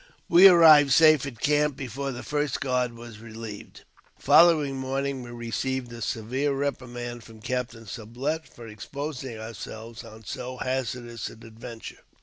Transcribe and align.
We 0.27 0.47
arrived 0.47 0.91
safe 0.93 1.27
at 1.27 1.41
camp 1.41 1.77
before 1.77 2.11
the 2.11 2.23
first 2.23 2.59
guard 2.59 2.93
was 2.95 3.19
relieved. 3.19 3.83
The 4.17 4.23
following 4.23 4.75
morning 4.75 5.21
we 5.21 5.29
received 5.29 5.93
a 5.93 6.01
severe 6.01 6.53
reprimand 6.53 7.23
from 7.23 7.39
Captain 7.39 7.85
Sublet 7.85 8.47
for 8.47 8.67
exposing 8.67 9.37
ourselves 9.37 10.03
on 10.03 10.23
so 10.25 10.57
hazardous 10.57 11.29
an 11.29 11.43
adventure. 11.45 11.99